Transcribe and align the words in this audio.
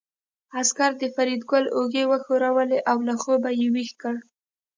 عسکر 0.59 0.91
د 1.01 1.03
فریدګل 1.15 1.65
اوږې 1.75 2.03
وښورولې 2.09 2.79
او 2.89 2.97
له 3.07 3.13
خوبه 3.21 3.49
یې 3.59 3.67
ويښ 3.73 3.89
کړ 4.01 4.15